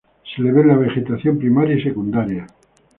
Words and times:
Se 0.33 0.41
le 0.41 0.51
ve 0.51 0.61
en 0.61 0.67
la 0.69 0.77
vegetación 0.77 1.37
primaria 1.37 1.75
y 1.75 1.83
secundaria. 1.83 2.47